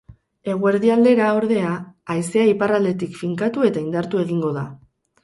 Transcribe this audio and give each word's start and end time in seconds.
Eguerdi 0.51 0.89
aldera, 0.93 1.27
ordea, 1.41 1.73
haizea 2.13 2.45
iparraldetik 2.53 3.13
finkatu 3.21 3.67
eta 3.69 3.85
indartu 3.89 4.23
egingo 4.25 4.51
da. 4.57 4.65